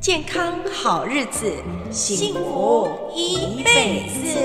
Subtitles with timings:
[0.00, 1.52] 健康好日子，
[1.90, 4.40] 幸福一辈子。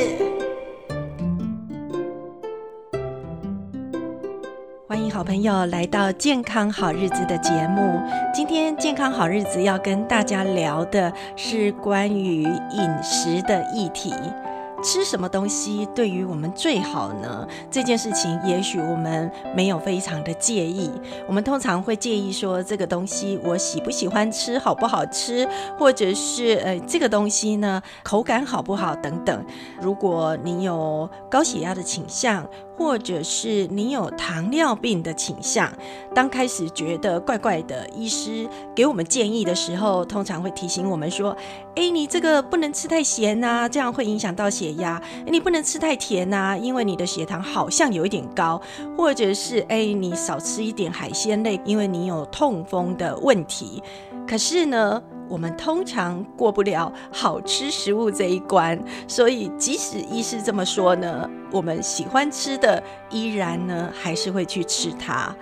[4.86, 8.02] 欢迎好朋友来到《健康好日子》的节目。
[8.34, 14.14] 今天《健康好日子》要跟大家聊的是关于饮食的议题。
[14.86, 17.48] 吃什么东西对于我们最好呢？
[17.72, 20.92] 这件事情也许我们没有非常的介意。
[21.28, 25.50] 我们通常会介意说这个东西我喜不喜欢吃，好不好吃，
[25.80, 29.44] 或者是呃这个东西呢口感好不好等等。
[29.82, 35.72] 如果你有高血压的倾向，或者是你有糖尿病的倾向，
[36.14, 41.36] 当开始觉得怪怪的，医师给我们建议的时候，通常会提醒我们说
[41.76, 48.60] ：“诶，你这个不能吃太咸呐，这样会影响到血压；你不能吃太甜呐，因为你的血糖好像有一点高；
[48.98, 53.82] 或者是诶，你少吃一点海鲜类，因为你有痛风的问题。”
[54.28, 55.00] 可是呢，
[55.30, 62.84] 我们通常过不了好吃食物这一关，所以即使医师这么说呢，我们喜欢吃 nada.
[63.16, 65.34] 依然呢，还是会去吃它。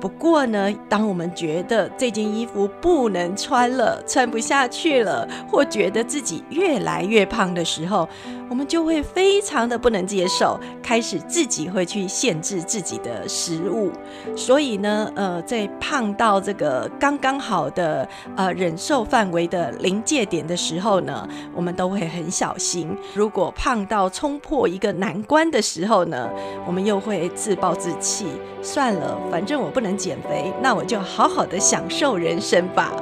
[0.00, 8.08] 不过呢，当我们觉得这件衣服不能穿了，穿不下去了，或觉得自己越来越胖的时候，
[8.48, 13.90] 我们就会非常的不能接受，开始自己会去限制自己的食物。
[14.36, 22.96] 所以呢，呃，在胖到这个刚刚好的呃忍受范围的临界点的时候呢，我们都会很小心。
[23.14, 26.30] 如果胖到冲破一个难关的时候呢，
[26.64, 28.26] 我们又会自暴自弃。
[28.60, 29.88] 算了，反正我不能。
[29.96, 32.92] 减肥，那我就好好的享受人生吧。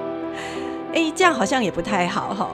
[0.94, 2.48] 哎，这样好像也不太好哈。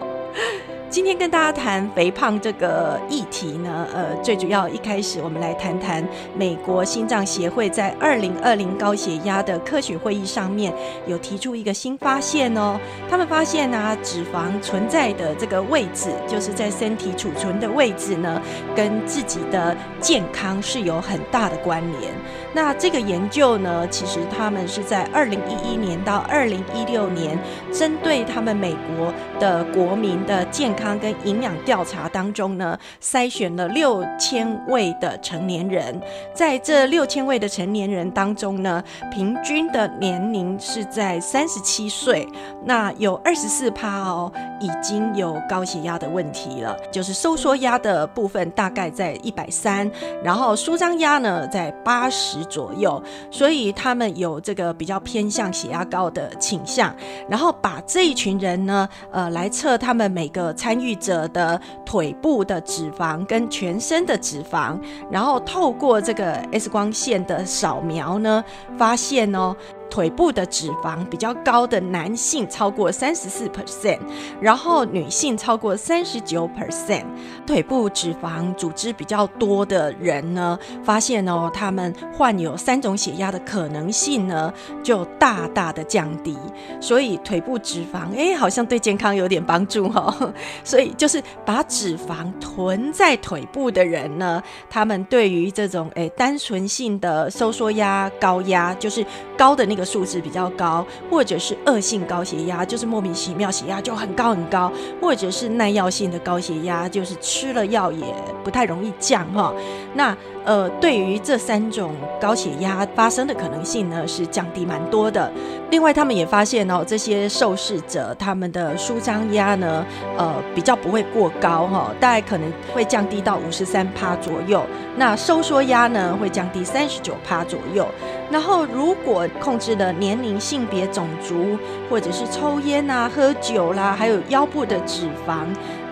[0.92, 10.70] 今天跟大家谈肥胖这个议题呢，呃，最主要一开始我们来谈谈美国心脏协会在二零二零高血压的科学会议上面
[11.06, 12.78] 有提出一个新发现哦。
[13.08, 18.42] 他们发现呢，脂肪存在的这个位置，就是在身体储存的位置呢，
[18.76, 22.12] 跟自己的健康是有很大的关联。
[22.52, 27.38] 那这个研究呢，其实他们是在二零一一年到二零一六年，
[27.72, 29.10] 针对他们美国
[29.40, 30.81] 的国民的健康。
[30.82, 36.00] 康跟营养调查当中呢，筛选了六千位的成年人，
[36.34, 38.82] 在这六千位的成年人当中呢，
[39.12, 42.26] 平均的年龄是在三十七岁，
[42.64, 49.88] 那有二十四趴哦，已经有高血压的问题了，就是收缩压的部分大概在一百三，
[50.24, 53.00] 然后舒张压呢在八十左右，
[53.30, 56.92] 所以他们有这个比较偏向血压高的倾向，
[57.28, 68.42] 然后把这一群人呢，呃，来测他们每个参参与者的腿部的脂肪跟全身的脂肪，然后透过这个 X 光线的扫描呢，
[68.78, 69.54] 发现哦。
[69.92, 73.98] 腿部的脂肪比较高的男性超过三十四 percent，
[74.40, 77.04] 然后女性超过三十九 percent。
[77.46, 84.50] 腿部脂肪组织比较多的人呢，发现哦，他们患有三种血压的可能性呢，
[84.82, 86.38] 就大大的降低。
[86.80, 90.32] 所以腿部脂肪，哎，好像对健康有点帮助哦。
[90.64, 99.04] 所以就是把脂肪囤在腿部的人呢，他们对于这种哎单纯性的收缩压高压，就是
[99.36, 99.81] 高的那个。
[99.84, 104.70] 数值比较高，或者是恶性高血压，就是莫名其妙血压就很高很高，
[105.00, 108.04] 或者是耐药性的高血压，就是吃了药也
[108.44, 109.52] 不太容易降哈。
[109.94, 115.30] 那呃，对于这三种高血压发生的可能性呢，是降低蛮多的。
[115.70, 119.86] 另外，他们也发现哦，这些受试者他们的舒张压呢，
[120.18, 124.64] 呃，比较不会过高哈，大概可能会降低到五十三趴左右。
[124.96, 127.86] 那收缩压呢，会降低三十九趴左右。
[128.32, 131.58] 然后，如果控制了年龄、性别、种族，
[131.90, 135.44] 或者是抽烟啊、喝酒啦，还有腰部的脂肪。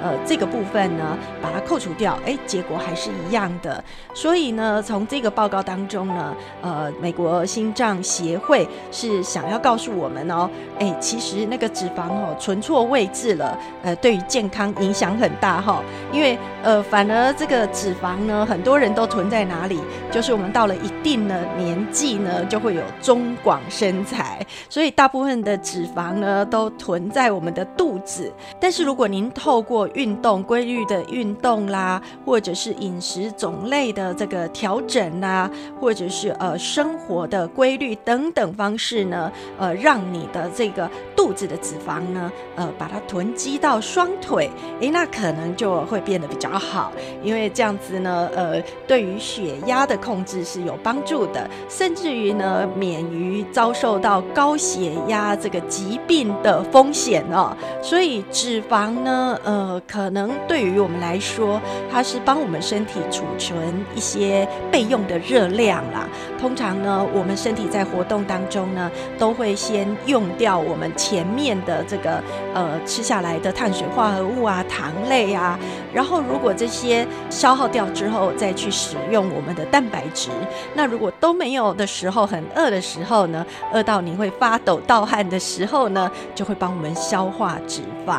[0.03, 3.83] 呃，这个部分呢，把它扣除掉，哎，结果还是一样的。
[4.15, 15.82] 所以呢，从这个报告当中呢，呃，美国心脏协会是想要告诉我们哦，哎，其实那个脂肪哦存错位置了，呃，对于健康影响很大哈、
[16.12, 19.81] 因为呃，反而这个脂肪呢，很多人都囤在哪里？
[20.11, 28.32] 就是我们到了一定的年纪呢，就会有中广身材，所以大部分的脂肪呢都囤在我们的肚子。
[28.58, 35.50] 但是如果您透过运动，规律的运动啦，或者是饮食种类的这个调整啦，
[35.81, 44.50] 或者是呃生活的规律等等方式呢，呃，让你的这个肚子的脂肪呢，呃，把它囤积到双腿，
[44.81, 46.92] 诶，那可能就会变得比较好，
[47.22, 57.56] 因为这样子呢，呃，对于血压的控制是有帮助的，甚至于呢，免于遭受到高血压这个疾病的风险哦。
[57.82, 61.61] 所以脂肪呢，呃，可能对于我们来说，
[61.91, 63.56] 它是帮我们身体储存
[63.94, 66.06] 一些备用的热量啦。
[66.38, 72.23] 通常呢，我们身体在活动当中呢，都会先用掉我们前面的这个
[72.55, 75.59] 呃吃下来的碳水化合物啊、糖类啊，
[75.93, 80.31] 然后如果这些消耗掉之后，再去使用我们的蛋白质。
[80.75, 88.17] 那如果都没有的时候，很饿的时候呢，饿到你会发抖、盗汗的时候呢，就会帮我们消化脂肪。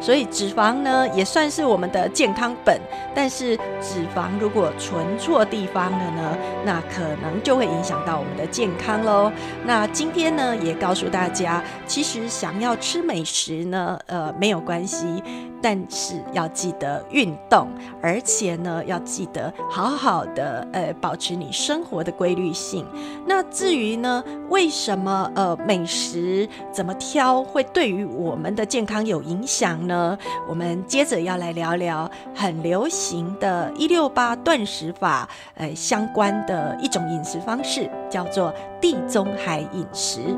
[0.00, 2.80] 所以脂肪呢，也算是我们的健康本。
[3.14, 9.30] 但是脂肪如果存错地方了呢，那可能就会影响到我们的健康喽。
[9.64, 15.22] 那今天呢，也告诉大家，其实想要吃美食呢，呃，没有关系，
[15.60, 17.68] 但是要记得运动，
[18.00, 22.86] 而且呢，要记得好好的呃保持你生活的规律性。
[23.26, 30.16] 那至于呢，为什么呃美食怎么挑会对于我们的健康有影响呢？
[30.48, 40.36] 我们接着要来聊聊很流行的一六八断食法，呃相关的一种饮食方式，叫做地中海饮食。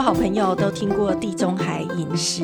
[0.00, 2.42] 好朋友都听过地中海饮食。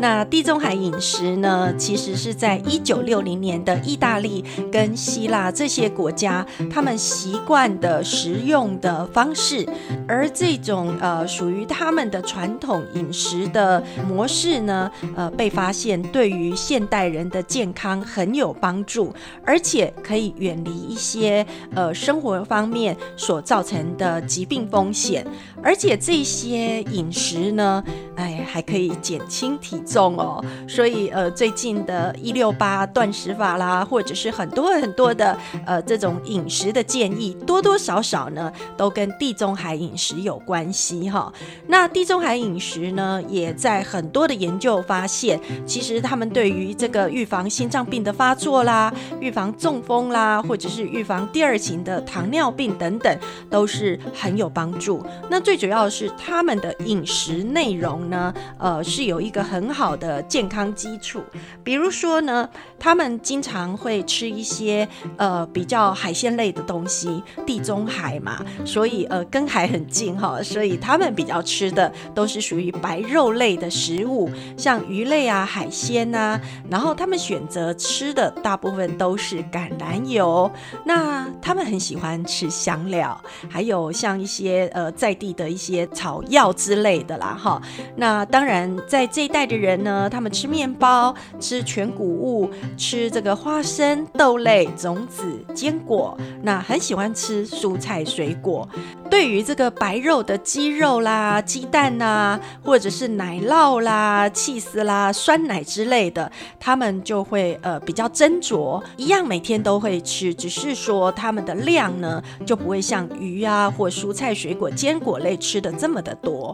[0.00, 9.66] 那地中海饮食呢，其实是在一九六零年的意大利跟希腊这些国家，他们习惯的食用的方式。
[10.06, 19.14] 而这种呃属于他们的传统饮食的模式呢，呃被发现对于现代人的健康很有帮助，
[19.44, 25.26] 而且可以远离一些呃生活方面所造成的疾病风险，
[25.62, 26.83] 而且这些。
[26.90, 27.82] 饮食呢，
[28.16, 30.44] 哎，还可以减轻体重哦。
[30.68, 41.32] 所以呃，最近的一六八断食法啦，或者是很多很多的呃这种饮食的建议，多多少少呢，都跟地中海饮食有关系哈。
[41.66, 55.04] 那地中海饮食呢，也在很多的研究发现，其实他们对于这个预防心脏病的发作啦，预防中风啦，或者是预防第二型的糖尿病等等，都是很有帮助。
[55.30, 56.73] 那最主要是他们的。
[56.80, 61.22] 饮食内容呢，呃，是有一个很好的健康基础。
[61.62, 62.48] 比如说呢，
[62.78, 76.40] 他们经常会吃一些呃比较海鲜类的东西，地中海嘛，所以呃跟海很近哈，所以他们比较吃的都是属于白肉类的食物，像鱼类啊、海鲜啊。
[76.70, 80.50] 然后他们选择吃的大部分都是橄榄油。
[80.84, 87.60] 那他们很喜欢吃香料，还有像一些呃在地的一些草药之类的啦，哈，
[87.96, 98.66] 那当然，在这一代的人呢，他们吃面包、吃全谷物、吃这个花生、豆类、种子、坚果，那很喜欢吃蔬菜水果。
[99.10, 116.53] 对于这个白肉的鸡肉啦、鸡蛋呐，或者是奶酪啦、起司啦、酸奶之类的，他们就会呃比较斟酌，一样每天都会吃，只是说他们的量呢就不会像鱼啊或蔬菜水果、坚果类吃的这么的多。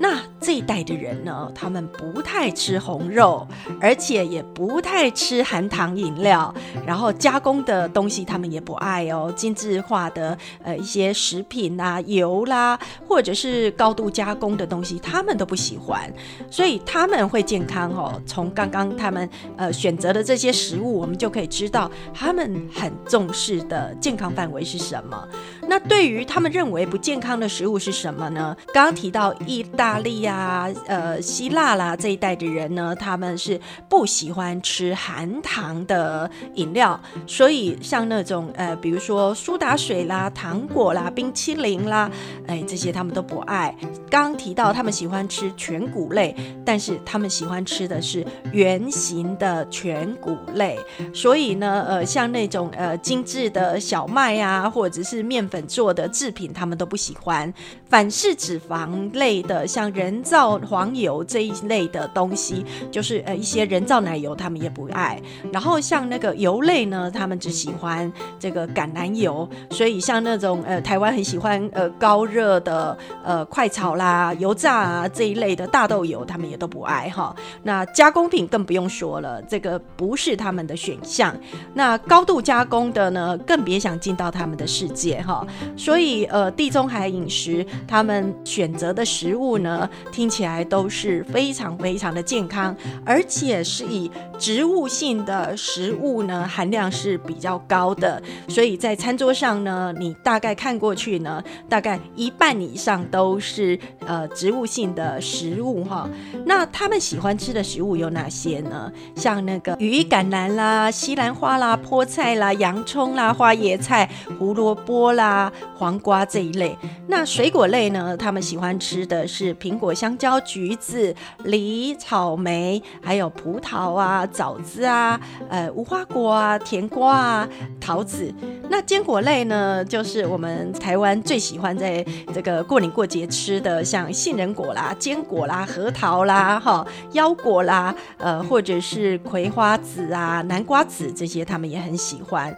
[0.00, 3.46] 那这一代的人呢，他们不太吃红肉，
[3.80, 6.54] 而且也不太吃含糖饮料，
[6.86, 12.78] 然后加工的东西他们也不爱哦，精致化的呃一些食品啊、油啦，
[13.08, 16.10] 或者是高度加工的东西，他们都不喜欢，
[16.50, 18.20] 所以他们会健康哦。
[18.24, 25.26] 从刚刚他们呃选择的这些食物，我们就可以知道他们很重视的健康范围是什么。
[25.66, 28.56] 那对于他们认为不健康的食物是什么呢？
[28.72, 42.10] 刚刚提到意大大利啊、呃希腊啦这一带的人呢，他们是不喜欢吃含糖的饮料，所以像那种呃，比如说苏打水啦、糖果啦、冰淇淋啦，
[42.46, 43.74] 哎，这些他们都不爱。
[44.10, 50.78] 刚提到他们喜欢吃全谷类，但是他们喜欢吃的是圆形的全谷类，
[51.14, 57.50] 所以呢，呃，像那种呃精致的小麦啊，或者是面粉做的制品，他们都不喜欢。
[57.88, 65.22] 反式脂肪类的，像人造黄油这一类的东西，就是呃一些人造奶油，他们也不爱。
[65.52, 69.48] 然后像那个油类呢，他们只喜欢这个橄榄油。
[69.70, 77.32] 所以像那种呃台湾很喜欢呃高热的呃快炒啦、油炸啊这一类的大豆油，他们也都不爱哈。
[77.62, 81.32] 那加工品更不用说了，这个不是他们的选项。
[81.72, 85.46] 那高度加工的呢，更别想进到他们的世界哈。
[85.76, 87.64] 所以呃地中海饮食。
[87.86, 89.67] 他们选择的食物呢，
[90.12, 98.22] 听起来都是非常非常的健康，而且是以植物性的食物呢，含量是比较高的。
[98.48, 106.08] 所以在餐桌上呢，你大概看过去呢，大概一半以上都是呃植物性的食物哈。
[106.44, 108.92] 那他们喜欢吃的食物有哪些呢？
[109.16, 114.08] 像那个羽橄榄啦、西兰花啦、菠菜啦、洋葱啦、花椰菜、
[114.38, 116.76] 胡萝卜啦、黄瓜这一类。
[117.06, 127.48] 那水果类呢，他们喜欢吃的是苹果、香蕉、橘子、梨、草莓，还有葡萄啊、枣子啊、呃无花果啊、甜瓜啊、
[127.80, 128.32] 桃子。
[128.70, 142.56] 那坚果类呢，就是我们台湾最喜欢在这个过年过节吃的，像杏仁果啦、坚果啦、核桃啦、哈腰果啦，呃或者是葵花籽啊、南瓜籽这些，他们也很喜欢。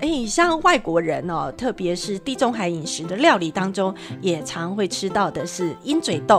[0.00, 6.31] 哎，像外国人哦，特别是地中海饮食的料理当中，也常会吃到的是鹰嘴豆、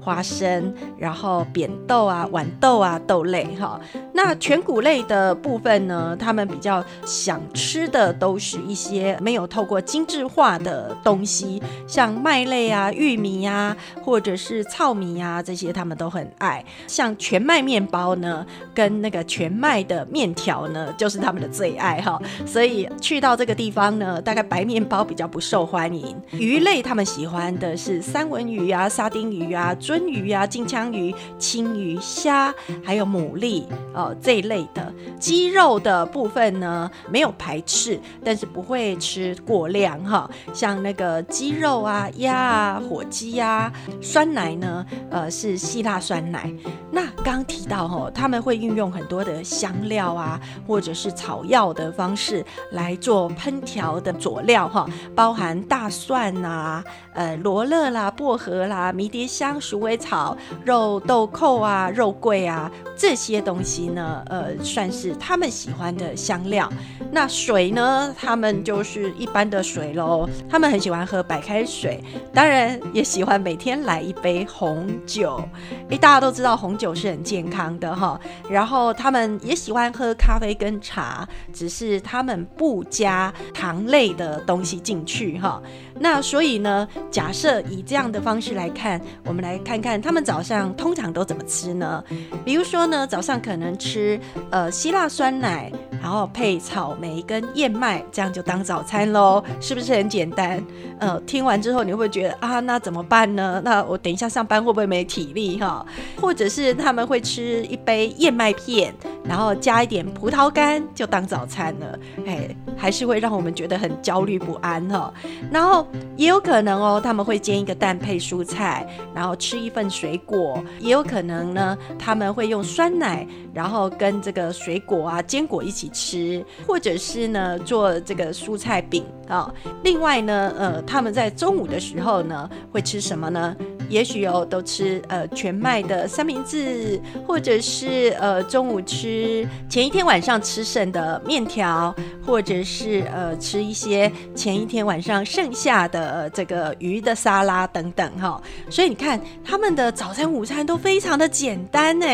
[0.00, 3.80] 花生，然后扁豆啊、豌豆啊、豆类哈。
[4.22, 16.62] 那全谷类的部分呢，他们比较想吃的都是一些没有透过精致化的东西，像麦类啊、玉米啊，或者是糙米啊，这些他们都很爱。
[16.86, 22.20] 像全麦面包呢，跟那个全麦的面条呢，就是他们的最爱哈。
[22.44, 26.14] 所以去到这个地方呢，大概白面包比较不受欢迎。
[26.32, 34.90] 鱼类他们喜欢的是三文鱼啊、沙丁鱼啊、鳟鱼啊、金枪鱼、青鱼、虾，还有牡蛎哦这一类的。
[35.18, 38.70] 鸡肉的部分呢，没有排斥，但是不。
[38.70, 46.48] 会吃过量哈，像那个鸡肉啊、鸭啊、火鸡呀，酸奶呢，呃，是希腊酸奶。
[46.92, 66.70] 那刚提到哈，他们会运用很多的香料啊，或者是草药的方式来做烹调的佐料哈，包含大蒜啊、呃罗勒啦、薄荷啦、迷迭香、鼠尾草、肉豆蔻啊、肉桂啊这些东西呢，呃，算是他们喜欢的香料。
[67.12, 72.02] 那水呢，他们就是一般的水喽，他们很喜欢喝白开水，
[72.32, 75.42] 当然也喜欢每天来一杯红酒。
[75.88, 85.60] 诶，大家都知道红酒是很健康的哈，然后他们也喜欢喝咖啡跟茶，只是他们不加糖类的东西进去哈。
[85.98, 92.02] 那所以呢，假设以这样的方式来看，我们来看看他们早上通常都怎么吃呢？
[92.44, 94.20] 比如说呢，早上可能吃
[94.50, 100.62] 呃希腊酸奶，然后配草莓跟燕麦，这样就当早餐喽，是不是很简单？
[100.98, 103.60] 呃，听完之后你会觉得啊，那怎么办呢？
[103.64, 105.84] 那我等一下上班会不会没体力哈？
[106.20, 108.94] 或者是他们会吃一杯燕麦片，
[109.24, 115.12] 然后加一点葡萄干就当早餐了，哎，还是会让我们觉得很焦虑不安哈。
[115.50, 129.48] 然后也有可能哦，他们会煎一个蛋配蔬菜，然后吃一份水果，也有可能呢，他们会用酸奶，然后然后跟这个水果啊、坚果一起吃，或者是呢做这个蔬菜饼啊。
[129.84, 133.56] 另外呢，呃，他们在中午的时候呢，会吃什么呢？
[133.88, 141.94] 也许哦，都吃呃全麦的三明治，或者是呃中午吃前一天晚上吃剩的面条，
[142.26, 148.40] 或者是呃吃一些前一天晚上剩下的这个鱼的沙拉等等哈。
[148.68, 152.06] 所以你看他们的早餐、午餐都非常的简单呢。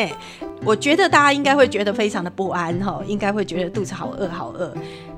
[0.65, 4.73] 我觉得大家应该会觉得非常的不安哈，应该会觉得肚子好饿好饿。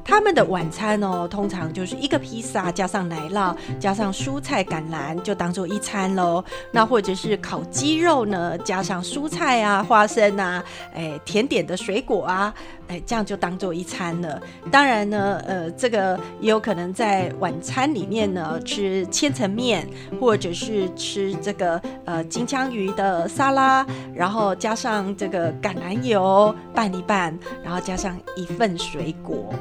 [0.05, 6.43] 他们的晚餐哦，通常就是一个披萨加上奶酪，加上蔬菜橄榄，就当做一餐喽。
[6.73, 10.65] 那或者是烤鸡肉呢，加上蔬菜啊、花生啊，
[10.95, 12.55] 哎，甜点的水果啊，
[12.87, 14.41] 哎，这样就当做一餐了。
[14.71, 19.87] 当然呢，呃，这个也有可能在晚餐里面呢吃千层面，
[20.19, 29.53] 或者是吃这个呃金枪鱼的沙拉，然后加上这橄榄油拌一拌，然后加上一份水果。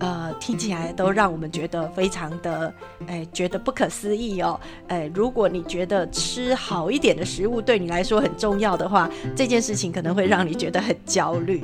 [0.00, 2.72] 呃，听起来都让我们觉得非常的，
[3.06, 4.58] 哎，觉得不可思议哦。
[4.88, 11.62] 哎，如果你觉得吃好一点的食物对你来说很重要的话，这件事情可能会让你觉得很焦虑。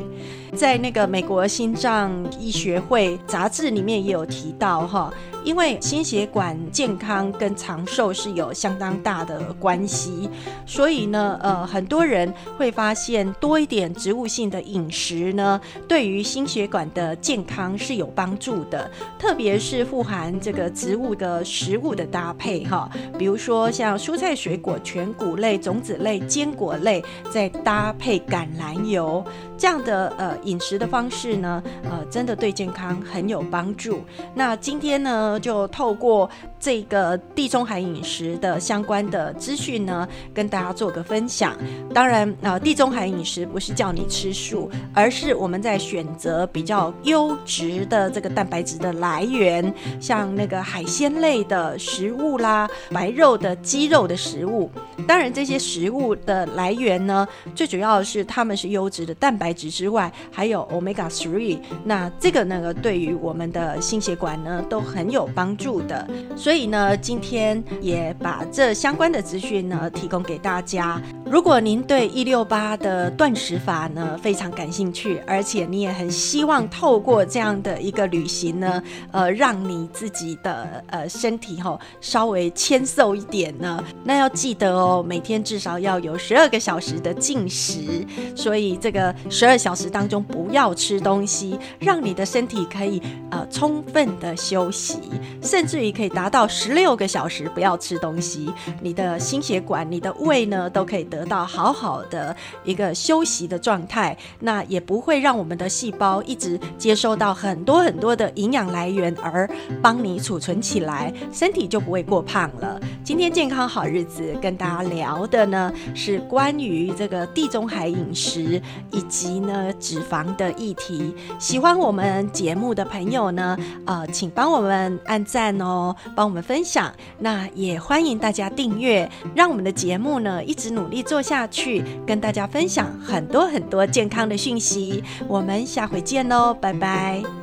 [0.54, 5.12] 在那个美国心脏医学会杂志里面也有提到哈。
[5.42, 10.28] 因为心血管健康跟长寿是有相当大的关系，
[10.66, 18.88] 所以呢，呃，很多人会发现多多一点植物性的饮食呢，对于心血管的健康是有帮助的。
[19.18, 22.88] 特别是富含这个植物的食物的搭配，哈，
[23.18, 29.24] 比如说像蔬菜、水果、全谷类、种子类、坚果类，再搭配橄榄油。
[29.58, 34.00] 这样的呃饮食的方式呢，呃，真的对健康很有帮助。
[34.32, 41.54] 那今天呢，就透过这个地中海饮食的相关的资讯呢，跟大家做个分享。
[41.92, 54.70] 当然，呃，地中海饮食不是叫你吃素，而是我们在选择比较优质的这个蛋白质的来源，像那个海鲜类的食物啦，白肉的鸡肉的食物。
[55.06, 59.50] 当然，这些食物的来源呢，最主要是它们是优质的蛋白。
[59.52, 66.08] 质之外，还有 Omega Three，那这个呢，对于我们的心血管呢都很有帮助的。
[66.36, 71.02] 所以呢，今天也把这相关的资讯呢提供给大家。
[71.30, 78.82] 如果您对一六八的断食法呢非常感兴趣，而且你也很希望透过这样的一个旅行呢，
[79.12, 88.04] 呃，让你自己的呃身体吼稍微纤瘦一点呢，那要记得哦，每天至少要有十二个小时的进食。
[88.34, 89.14] 所以这个。
[89.28, 94.98] 十二小时当中不要吃东西，让你的身体可以呃充分的休息，
[95.40, 98.50] 甚至于可以达到十六个小时不要吃东西，
[98.82, 102.34] 你的心血管、你的胃呢都可以得得到好好的
[102.64, 109.48] 一个休息的状态，那也不会让我们的细胞一直接收到很多很多的营养来源而
[109.82, 112.80] 帮你储存起来，身体就不会过胖了。
[113.04, 118.62] 今天健康好日子跟大家聊的呢是关于这个地中海饮食
[118.92, 119.40] 以及。
[119.40, 126.92] 呢，脂肪的议题，喜欢我们节目的朋友呢，呃，请帮我们按赞哦，帮我们分享。
[127.18, 135.02] 那也欢迎大家订阅，让我们的节目呢一直努力做下去，跟大家分享很多很多健康的讯息。
[135.26, 137.39] 我们下回见喽，拜拜。